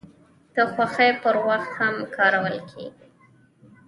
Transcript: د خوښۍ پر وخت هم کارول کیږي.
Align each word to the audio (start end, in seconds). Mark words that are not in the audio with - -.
د 0.55 0.57
خوښۍ 0.71 1.11
پر 1.23 1.35
وخت 1.47 1.71
هم 1.79 1.95
کارول 2.15 2.55
کیږي. 2.69 3.05